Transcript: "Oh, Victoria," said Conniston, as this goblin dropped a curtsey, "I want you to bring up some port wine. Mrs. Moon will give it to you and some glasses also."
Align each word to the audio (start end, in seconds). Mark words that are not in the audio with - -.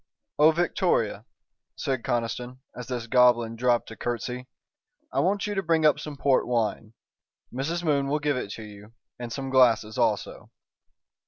"Oh, 0.39 0.49
Victoria," 0.51 1.27
said 1.75 2.01
Conniston, 2.03 2.57
as 2.75 2.87
this 2.87 3.05
goblin 3.05 3.55
dropped 3.55 3.91
a 3.91 3.95
curtsey, 3.95 4.47
"I 5.13 5.19
want 5.19 5.45
you 5.45 5.53
to 5.53 5.61
bring 5.61 5.85
up 5.85 5.99
some 5.99 6.17
port 6.17 6.47
wine. 6.47 6.93
Mrs. 7.53 7.83
Moon 7.83 8.07
will 8.07 8.17
give 8.17 8.35
it 8.35 8.49
to 8.53 8.63
you 8.63 8.93
and 9.19 9.31
some 9.31 9.51
glasses 9.51 9.99
also." 9.99 10.49